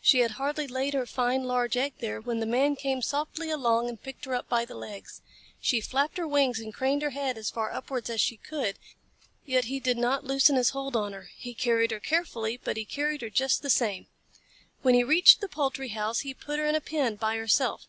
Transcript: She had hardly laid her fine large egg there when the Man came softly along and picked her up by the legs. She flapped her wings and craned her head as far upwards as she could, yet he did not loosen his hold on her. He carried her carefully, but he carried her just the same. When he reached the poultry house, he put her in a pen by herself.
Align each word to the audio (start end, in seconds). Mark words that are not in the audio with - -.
She 0.00 0.20
had 0.20 0.30
hardly 0.38 0.68
laid 0.68 0.94
her 0.94 1.06
fine 1.06 1.42
large 1.42 1.76
egg 1.76 1.94
there 1.98 2.20
when 2.20 2.38
the 2.38 2.46
Man 2.46 2.76
came 2.76 3.02
softly 3.02 3.50
along 3.50 3.88
and 3.88 4.00
picked 4.00 4.24
her 4.24 4.32
up 4.32 4.48
by 4.48 4.64
the 4.64 4.76
legs. 4.76 5.22
She 5.60 5.80
flapped 5.80 6.18
her 6.18 6.28
wings 6.28 6.60
and 6.60 6.72
craned 6.72 7.02
her 7.02 7.10
head 7.10 7.36
as 7.36 7.50
far 7.50 7.72
upwards 7.72 8.08
as 8.08 8.20
she 8.20 8.36
could, 8.36 8.78
yet 9.44 9.64
he 9.64 9.80
did 9.80 9.98
not 9.98 10.22
loosen 10.22 10.54
his 10.54 10.70
hold 10.70 10.94
on 10.94 11.12
her. 11.14 11.30
He 11.36 11.52
carried 11.52 11.90
her 11.90 11.98
carefully, 11.98 12.56
but 12.56 12.76
he 12.76 12.84
carried 12.84 13.22
her 13.22 13.28
just 13.30 13.60
the 13.62 13.68
same. 13.68 14.06
When 14.82 14.94
he 14.94 15.02
reached 15.02 15.40
the 15.40 15.48
poultry 15.48 15.88
house, 15.88 16.20
he 16.20 16.32
put 16.32 16.60
her 16.60 16.66
in 16.66 16.76
a 16.76 16.80
pen 16.80 17.16
by 17.16 17.34
herself. 17.34 17.88